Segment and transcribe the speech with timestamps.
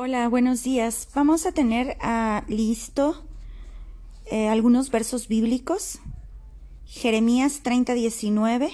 [0.00, 1.08] Hola, buenos días.
[1.12, 3.20] Vamos a tener ah, listo
[4.26, 5.98] eh, algunos versos bíblicos.
[6.84, 8.70] Jeremías 30, 19,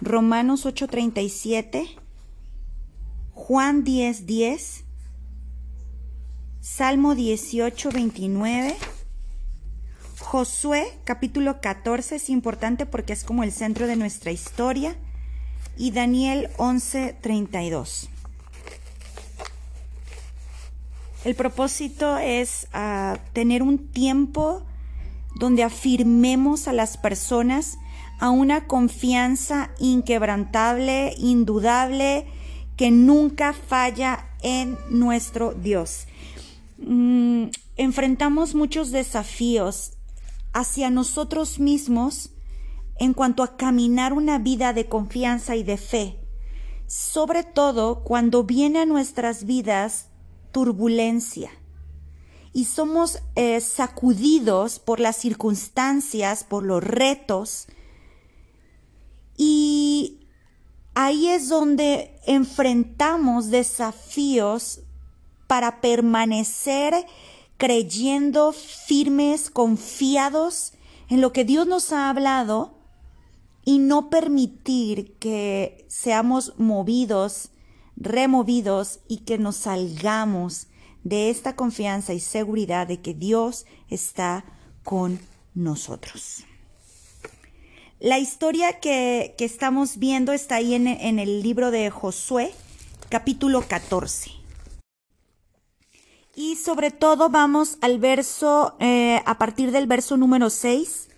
[0.00, 1.86] Romanos 8, 37,
[3.34, 4.84] Juan 10, 10,
[6.60, 8.76] Salmo 18, 29,
[10.18, 14.96] Josué capítulo 14, es importante porque es como el centro de nuestra historia,
[15.76, 18.10] y Daniel 11, 32.
[21.26, 24.62] El propósito es ah, tener un tiempo
[25.34, 27.78] donde afirmemos a las personas
[28.20, 32.28] a una confianza inquebrantable, indudable,
[32.76, 36.06] que nunca falla en nuestro Dios.
[36.78, 39.94] Mm, enfrentamos muchos desafíos
[40.52, 42.30] hacia nosotros mismos
[43.00, 46.20] en cuanto a caminar una vida de confianza y de fe,
[46.86, 50.10] sobre todo cuando viene a nuestras vidas
[50.56, 51.50] turbulencia
[52.54, 57.66] y somos eh, sacudidos por las circunstancias, por los retos.
[59.36, 60.26] Y
[60.94, 64.80] ahí es donde enfrentamos desafíos
[65.46, 66.94] para permanecer
[67.58, 70.72] creyendo firmes, confiados
[71.10, 72.78] en lo que Dios nos ha hablado
[73.62, 77.50] y no permitir que seamos movidos
[77.96, 80.68] removidos y que nos salgamos
[81.02, 84.44] de esta confianza y seguridad de que Dios está
[84.82, 85.20] con
[85.54, 86.44] nosotros.
[87.98, 92.52] La historia que, estamos viendo está ahí en, el libro de Josué,
[93.08, 94.32] capítulo 14.
[96.34, 101.08] Y sobre todo vamos al verso, eh, a partir del verso número 6.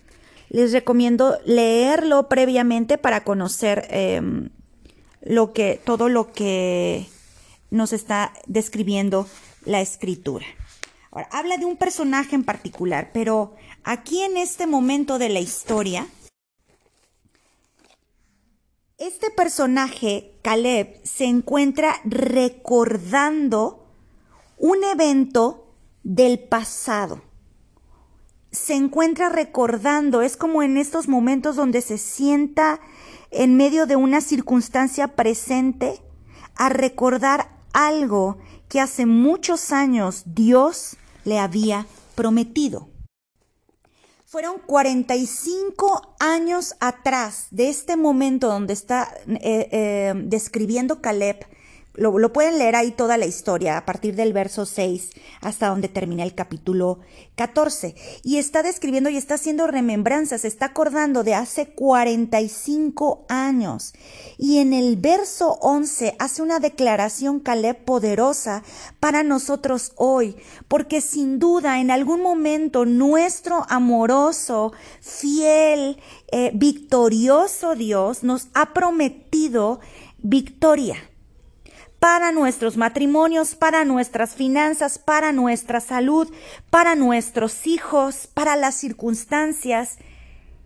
[0.51, 4.51] Les recomiendo leerlo previamente para conocer em,
[5.21, 7.07] lo que, todo lo que
[7.71, 9.27] nos está describiendo
[9.65, 10.47] la escritura.
[11.11, 16.07] Ahora, habla de un personaje en particular, pero aquí en este momento de la historia,
[18.99, 23.87] este personaje, Caleb, se encuentra recordando
[24.57, 25.73] un evento
[26.03, 27.23] del pasado.
[28.51, 32.81] Se encuentra recordando, es como en estos momentos donde se sienta
[33.31, 36.03] en medio de una circunstancia presente
[36.55, 42.89] a recordar algo que hace muchos años Dios le había prometido.
[44.27, 51.47] Fueron 45 años atrás de este momento donde está eh, eh, describiendo Caleb
[51.99, 55.11] lo, pueden leer ahí toda la historia, a partir del verso 6
[55.41, 57.01] hasta donde termina el capítulo
[57.37, 57.95] 14.
[58.23, 63.95] Y está describiendo y está haciendo remembranzas, está acordando de hace 45 años.
[64.37, 68.63] Y en el verso 11 hace una declaración Caleb poderosa
[69.01, 70.37] para nosotros hoy,
[70.69, 76.01] porque sin duda en algún momento nuestro amoroso, fiel,
[76.31, 79.81] eh, victorioso Dios nos ha prometido
[80.19, 80.97] victoria
[81.99, 86.33] para nuestros matrimonios, para nuestras finanzas, para nuestra salud,
[86.71, 89.99] para nuestros hijos, para las circunstancias.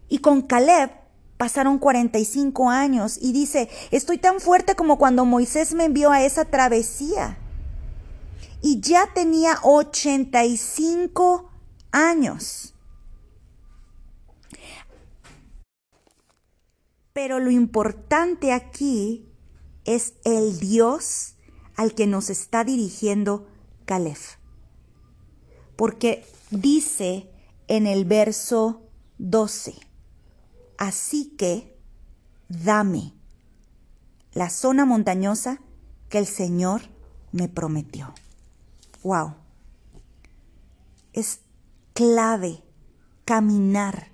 [0.09, 0.91] Y con Caleb
[1.39, 6.45] pasaron 45 años y dice, estoy tan fuerte como cuando Moisés me envió a esa
[6.45, 7.39] travesía.
[8.61, 11.51] Y ya tenía 85
[11.91, 12.75] años.
[17.13, 19.32] Pero lo importante aquí
[19.85, 21.35] es el Dios
[21.77, 23.49] al que nos está dirigiendo
[23.85, 24.19] Caleb.
[25.77, 27.31] Porque dice
[27.69, 28.83] en el verso
[29.19, 29.75] 12,
[30.79, 31.77] así que
[32.49, 33.15] dame
[34.33, 35.61] la zona montañosa
[36.09, 36.83] que el Señor
[37.33, 38.15] me prometió.
[39.03, 39.35] Wow.
[41.13, 41.41] Es
[41.95, 42.63] clave
[43.25, 44.12] caminar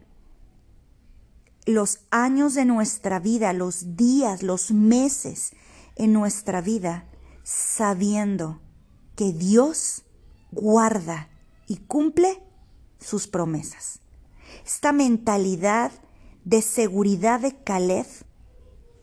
[1.69, 5.53] los años de nuestra vida, los días, los meses
[5.97, 7.05] en nuestra vida,
[7.43, 8.59] sabiendo
[9.15, 10.05] que Dios
[10.51, 11.29] guarda
[11.67, 12.43] y cumple
[12.99, 14.01] sus promesas.
[14.65, 15.93] Esta mentalidad
[16.45, 18.07] de seguridad de Caleb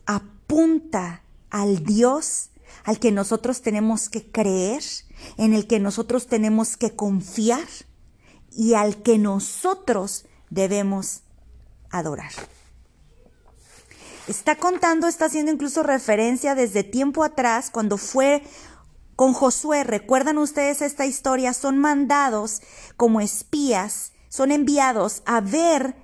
[0.04, 2.50] apunta al Dios
[2.82, 4.82] al que nosotros tenemos que creer,
[5.36, 7.68] en el que nosotros tenemos que confiar
[8.50, 11.22] y al que nosotros debemos
[11.98, 12.32] adorar.
[14.28, 18.42] Está contando, está haciendo incluso referencia desde tiempo atrás, cuando fue
[19.14, 19.84] con Josué.
[19.84, 21.54] ¿Recuerdan ustedes esta historia?
[21.54, 22.60] Son mandados
[22.96, 25.94] como espías, son enviados a ver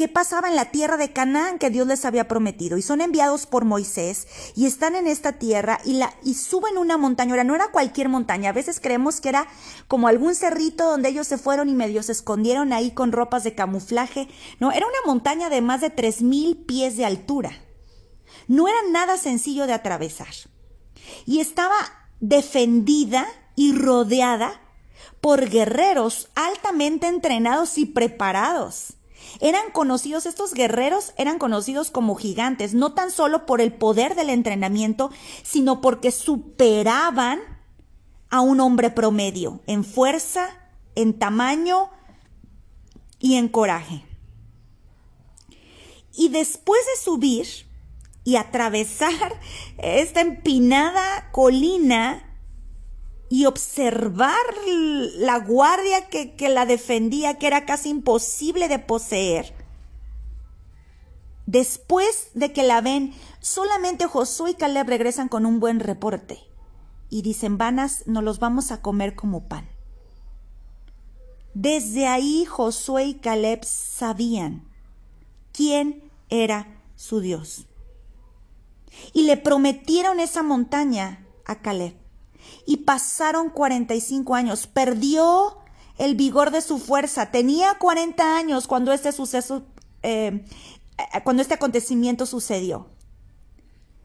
[0.00, 2.78] qué pasaba en la tierra de Canaán que Dios les había prometido.
[2.78, 4.26] Y son enviados por Moisés
[4.56, 7.44] y están en esta tierra y, la, y suben una montaña.
[7.44, 8.48] No era cualquier montaña.
[8.48, 9.46] A veces creemos que era
[9.88, 13.54] como algún cerrito donde ellos se fueron y medio se escondieron ahí con ropas de
[13.54, 14.26] camuflaje.
[14.58, 17.50] No, era una montaña de más de tres mil pies de altura.
[18.48, 20.32] No era nada sencillo de atravesar.
[21.26, 21.76] Y estaba
[22.20, 24.62] defendida y rodeada
[25.20, 28.94] por guerreros altamente entrenados y preparados.
[29.40, 34.30] Eran conocidos, estos guerreros eran conocidos como gigantes, no tan solo por el poder del
[34.30, 35.10] entrenamiento,
[35.42, 37.40] sino porque superaban
[38.30, 40.48] a un hombre promedio en fuerza,
[40.94, 41.90] en tamaño
[43.18, 44.04] y en coraje.
[46.12, 47.46] Y después de subir
[48.24, 49.40] y atravesar
[49.78, 52.29] esta empinada colina,
[53.32, 54.34] y observar
[54.66, 59.54] la guardia que, que, la defendía, que era casi imposible de poseer.
[61.46, 66.40] Después de que la ven, solamente Josué y Caleb regresan con un buen reporte
[67.08, 69.68] y dicen, vanas, nos los vamos a comer como pan.
[71.54, 74.68] Desde ahí Josué y Caleb sabían
[75.52, 77.68] quién era su Dios.
[79.12, 81.99] Y le prometieron esa montaña a Caleb
[82.66, 84.66] y pasaron 45 años.
[84.66, 85.58] Perdió
[85.98, 87.30] el vigor de su fuerza.
[87.30, 89.66] Tenía 40 años cuando este suceso,
[90.02, 90.44] eh,
[91.24, 92.88] cuando este acontecimiento sucedió.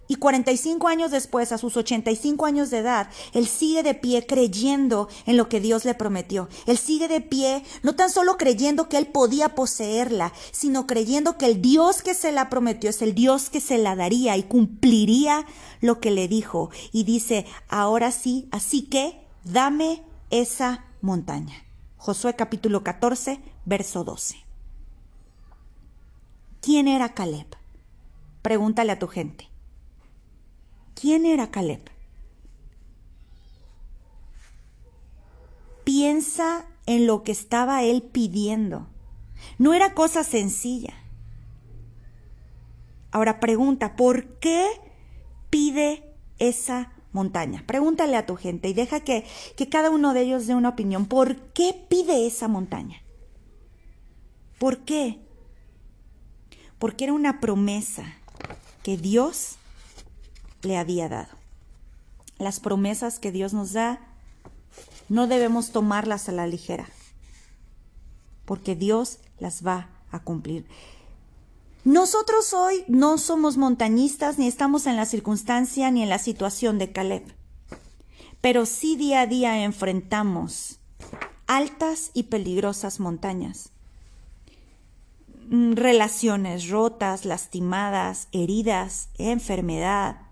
[0.08, 5.10] Y 45 años después, a sus 85 años de edad, él sigue de pie creyendo
[5.26, 6.48] en lo que Dios le prometió.
[6.68, 11.48] Él sigue de pie no tan solo creyendo que él podía poseerla, sino creyendo que
[11.48, 15.46] el Dios que se la prometió es el Dios que se la daría y cumpliría
[15.82, 16.70] lo que le dijo.
[16.92, 21.56] Y dice, ahora sí, así que dame esa montaña.
[21.98, 24.38] Josué capítulo 14, verso 12.
[26.62, 27.48] ¿Quién era Caleb?
[28.44, 29.50] Pregúntale a tu gente.
[31.06, 31.82] ¿Quién era Caleb?
[35.84, 38.88] Piensa en lo que estaba él pidiendo.
[39.60, 40.96] No era cosa sencilla.
[43.12, 44.66] Ahora pregunta, ¿por qué
[45.52, 47.64] pide esa montaña?
[47.68, 49.26] Pregúntale a tu gente y deja que,
[49.56, 51.06] que cada uno de ellos dé una opinión.
[51.06, 53.04] ¿Por qué pide esa montaña?
[54.58, 55.20] ¿Por qué?
[56.80, 58.16] Porque era una promesa
[58.82, 59.60] que Dios
[60.66, 61.30] le había dado.
[62.38, 64.00] Las promesas que Dios nos da
[65.08, 66.90] no debemos tomarlas a la ligera,
[68.46, 70.66] porque Dios las va a cumplir.
[71.84, 76.92] Nosotros hoy no somos montañistas, ni estamos en la circunstancia ni en la situación de
[76.92, 77.24] Caleb,
[78.42, 80.80] pero sí día a día enfrentamos
[81.48, 83.70] altas y peligrosas montañas.
[85.50, 90.25] Mm, relaciones rotas, lastimadas, heridas, enfermedad,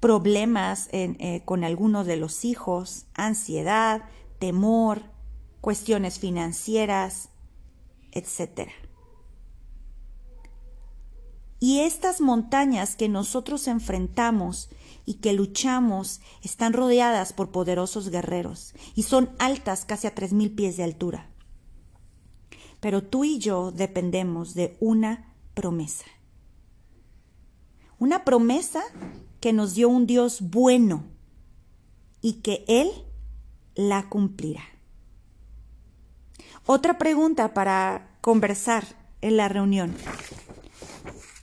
[0.00, 4.02] problemas eh, con algunos de los hijos, ansiedad,
[4.38, 5.02] temor,
[5.60, 7.30] cuestiones financieras,
[8.12, 8.70] etc.
[11.60, 14.70] Y estas montañas que nosotros enfrentamos
[15.04, 20.52] y que luchamos están rodeadas por poderosos guerreros y son altas casi a tres mil
[20.52, 21.30] pies de altura.
[22.80, 26.04] Pero tú y yo dependemos de una promesa.
[27.98, 28.84] Una promesa
[29.40, 31.04] que nos dio un Dios bueno
[32.20, 32.90] y que Él
[33.74, 34.64] la cumplirá.
[36.66, 38.84] Otra pregunta para conversar
[39.20, 39.94] en la reunión.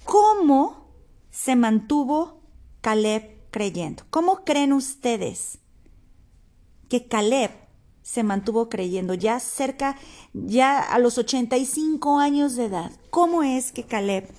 [0.04, 0.92] ¿Cómo
[1.32, 2.42] se mantuvo
[2.82, 4.04] Caleb creyendo?
[4.10, 5.60] ¿Cómo creen ustedes
[6.90, 7.52] que Caleb
[8.04, 9.98] se mantuvo creyendo ya cerca,
[10.34, 12.92] ya a los 85 años de edad?
[13.10, 14.30] ¿Cómo es que Caleb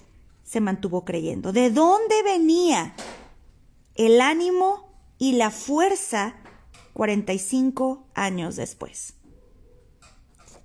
[0.45, 1.53] se mantuvo creyendo?
[1.53, 2.95] ¿De dónde venía
[3.97, 6.35] el ánimo y la fuerza
[6.93, 9.15] 45 años después.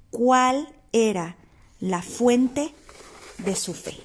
[0.10, 1.38] ¿Cuál era
[1.80, 2.74] la fuente
[3.38, 3.98] de su fe?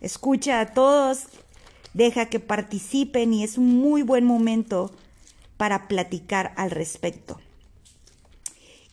[0.00, 1.24] Escucha a todos,
[1.94, 4.90] deja que participen y es un muy buen momento
[5.56, 7.40] para platicar al respecto.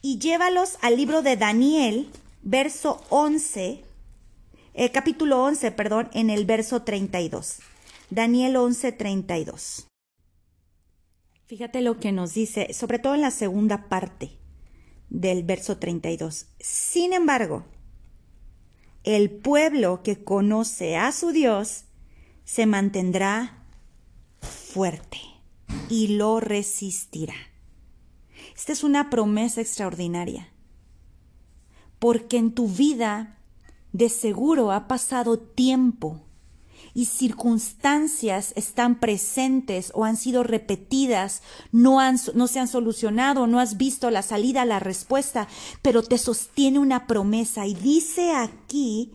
[0.02, 2.10] Y llévalos al libro de Daniel,
[2.42, 3.84] verso 11,
[4.74, 7.60] eh, capítulo 11, perdón, en el verso 32.
[8.12, 9.88] Daniel 11:32.
[11.48, 14.38] Fíjate lo que nos dice, sobre todo en la segunda parte
[15.10, 16.48] del verso 32.
[16.60, 17.66] Sin embargo,
[19.04, 21.86] el pueblo que conoce a su Dios
[22.44, 23.66] se mantendrá
[24.42, 25.20] fuerte
[25.90, 27.36] y lo resistirá.
[28.56, 30.50] Esta es una promesa extraordinaria.
[32.00, 33.38] porque en tu vida
[33.94, 36.26] de seguro ha pasado tiempo
[36.94, 43.60] y circunstancias están presentes o han sido repetidas, no, han, no se han solucionado, no
[43.60, 45.48] has visto la salida, la respuesta,
[45.82, 49.14] pero te sostiene una promesa y dice aquí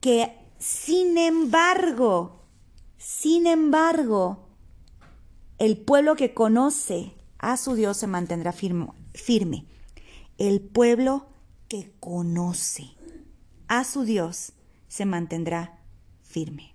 [0.00, 2.42] que sin embargo,
[2.98, 4.46] sin embargo,
[5.58, 9.66] el pueblo que conoce a su Dios se mantendrá firme.
[10.38, 11.26] El pueblo
[11.68, 12.90] que conoce
[13.68, 14.52] a su Dios
[14.88, 15.81] se mantendrá
[16.32, 16.72] firme.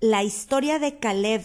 [0.00, 1.42] La historia de Caleb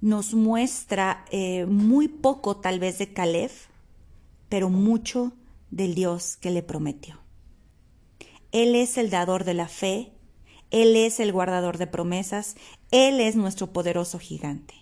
[0.00, 3.50] nos muestra eh, muy poco tal vez de Caleb,
[4.48, 5.32] pero mucho
[5.70, 7.18] del Dios que le prometió.
[8.52, 10.12] Él es el dador de la fe,
[10.70, 12.56] Él es el guardador de promesas,
[12.90, 14.74] Él es nuestro poderoso gigante.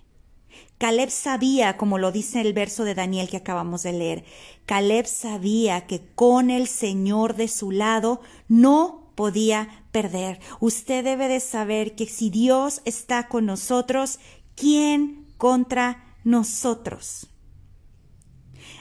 [0.79, 4.25] Caleb sabía, como lo dice el verso de Daniel que acabamos de leer,
[4.67, 10.41] Caleb sabía que con el Señor de su lado no podía perder.
[10.61, 14.19] Usted debe de saber que si Dios está con nosotros,
[14.55, 17.31] ¿quién contra nosotros?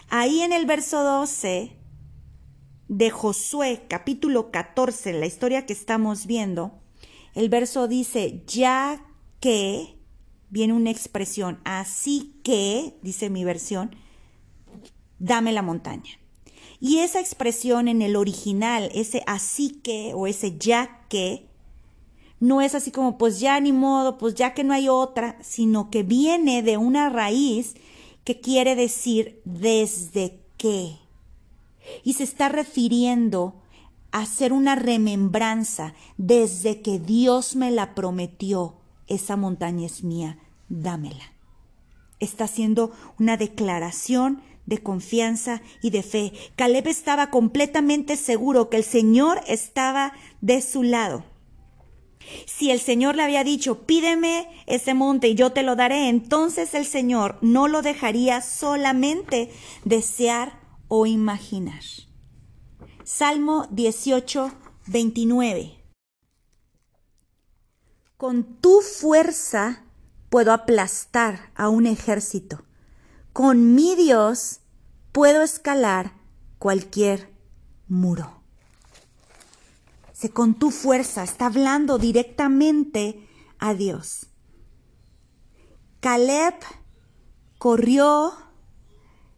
[0.09, 1.71] Ahí en el verso 12
[2.89, 6.81] de Josué, capítulo 14, la historia que estamos viendo,
[7.33, 9.01] el verso dice, ya
[9.39, 9.97] que,
[10.49, 13.95] viene una expresión, así que, dice mi versión,
[15.19, 16.19] dame la montaña.
[16.79, 21.47] Y esa expresión en el original, ese así que o ese ya que,
[22.39, 25.89] no es así como pues ya ni modo, pues ya que no hay otra, sino
[25.89, 27.75] que viene de una raíz
[28.23, 30.97] que quiere decir desde que.
[32.03, 33.61] Y se está refiriendo
[34.11, 38.75] a hacer una remembranza desde que Dios me la prometió,
[39.07, 41.33] esa montaña es mía, dámela.
[42.19, 46.33] Está haciendo una declaración de confianza y de fe.
[46.55, 51.23] Caleb estaba completamente seguro que el Señor estaba de su lado.
[52.47, 56.73] Si el Señor le había dicho, pídeme ese monte y yo te lo daré, entonces
[56.73, 59.51] el Señor no lo dejaría solamente
[59.83, 61.83] desear o imaginar.
[63.03, 64.51] Salmo 18,
[64.87, 65.83] 29.
[68.17, 69.83] Con tu fuerza
[70.29, 72.63] puedo aplastar a un ejército
[73.35, 74.61] con mi Dios
[75.11, 76.13] puedo escalar
[76.57, 77.33] cualquier
[77.89, 78.41] muro.
[80.13, 83.27] Se con tu fuerza está hablando directamente
[83.59, 84.27] a Dios.
[85.99, 86.53] Caleb
[87.57, 88.31] corrió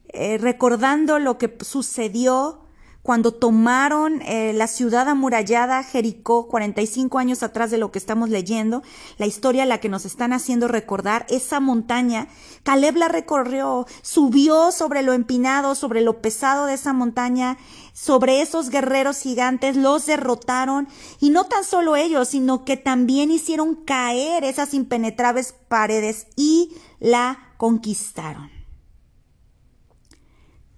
[0.09, 2.66] eh, recordando lo que sucedió
[3.07, 8.83] cuando tomaron eh, la ciudad amurallada Jericó 45 años atrás de lo que estamos leyendo,
[9.17, 12.27] la historia la que nos están haciendo recordar, esa montaña,
[12.63, 17.57] Caleb la recorrió, subió sobre lo empinado, sobre lo pesado de esa montaña,
[17.93, 20.89] sobre esos guerreros gigantes, los derrotaron
[21.21, 27.53] y no tan solo ellos, sino que también hicieron caer esas impenetrables paredes y la
[27.55, 28.51] conquistaron.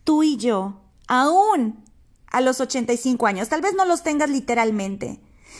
[0.04, 1.89] Tú y yo, aún
[2.32, 3.50] a los 85 años.
[3.50, 5.20] Tal vez no los tengas literalmente,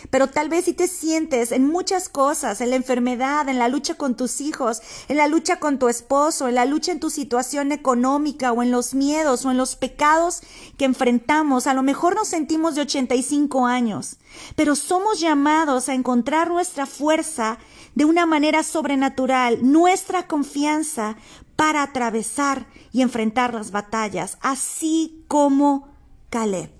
[0.10, 3.96] pero tal vez si te sientes en muchas cosas, en la enfermedad, en la lucha
[3.96, 7.72] con tus hijos, en la lucha con tu esposo, en la lucha en tu situación
[7.72, 10.42] económica o en los miedos o en los pecados
[10.78, 14.18] que enfrentamos, a lo mejor nos sentimos de 85 años,
[14.56, 17.58] pero somos llamados a encontrar nuestra fuerza
[17.96, 21.18] de una manera sobrenatural, nuestra confianza
[21.56, 25.89] para atravesar y enfrentar las batallas, así como
[26.30, 26.72] Caleb.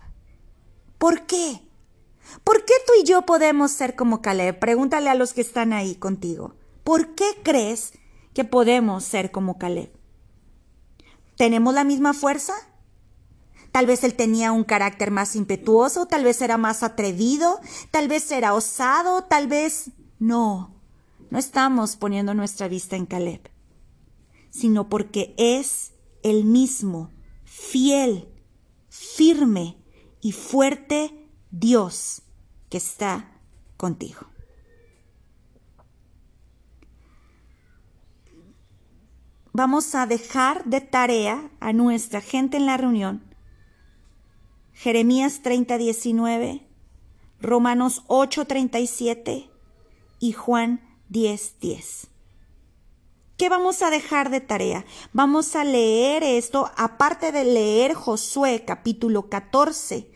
[0.98, 1.62] ¿Por qué?
[2.44, 4.60] ¿Por qué tú y yo podemos ser como Caleb?
[4.60, 6.56] Pregúntale a los que están ahí contigo.
[6.84, 7.94] ¿Por qué crees
[8.34, 9.92] que podemos ser como Caleb?
[11.38, 12.54] ¿Tenemos la misma fuerza?
[13.72, 17.60] Tal vez él tenía un carácter más impetuoso, tal vez era más atrevido,
[17.92, 20.76] tal vez era osado, tal vez no.
[21.30, 23.42] No estamos poniendo nuestra vista en Caleb,
[24.50, 27.12] sino porque es el mismo,
[27.46, 28.28] fiel,
[29.00, 29.78] firme
[30.20, 32.22] y fuerte Dios
[32.70, 33.32] que está
[33.78, 34.20] contigo.
[39.54, 43.24] Vamos a dejar de tarea a nuestra gente en la reunión.
[44.74, 46.68] Jeremías 30, 19,
[47.42, 49.50] Romanos 8, 37
[50.20, 52.08] y Juan 10, 10.
[53.40, 54.84] ¿Qué vamos a dejar de tarea?
[55.14, 60.12] Vamos a leer esto, aparte de leer Josué capítulo 14,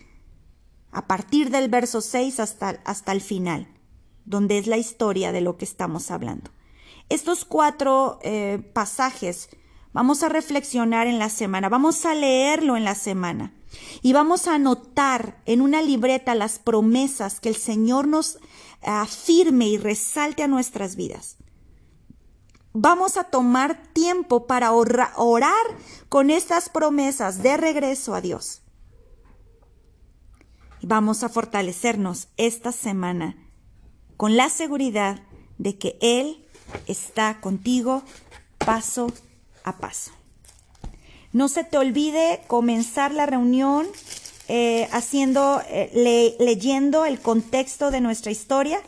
[0.92, 3.70] a partir del verso 6 hasta, hasta el final,
[4.26, 6.52] donde es la historia de lo que estamos hablando.
[7.08, 9.48] Estos cuatro eh, pasajes
[9.94, 13.54] vamos a reflexionar en la semana, vamos a leerlo en la semana.
[14.02, 18.38] Y vamos a anotar en una libreta las promesas que el Señor nos
[18.82, 21.38] afirme y resalte a nuestras vidas.
[22.74, 25.66] Vamos a tomar tiempo para orar
[26.10, 28.64] con estas promesas de regreso a Dios.
[30.82, 33.38] Vamos a fortalecernos esta semana
[34.18, 35.22] con la seguridad
[35.60, 36.46] de que Él
[36.88, 38.04] está contigo
[38.58, 39.12] paso
[39.64, 40.12] a paso.
[41.32, 43.88] No se te olvide comenzar la reunión
[44.48, 48.82] eh, haciendo, eh, leyendo el contexto de nuestra historia.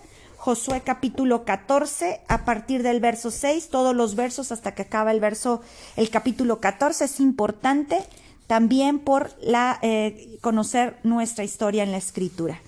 [0.45, 5.19] Josué capítulo 14, a partir del verso 6, todos los versos hasta que acaba el
[5.19, 5.63] verso,
[5.95, 8.03] el capítulo 14 es importante
[8.45, 12.59] también por la, eh, conocer nuestra historia en la escritura.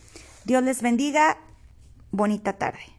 [0.44, 1.38] Dios les bendiga.
[2.10, 2.97] Bonita tarde.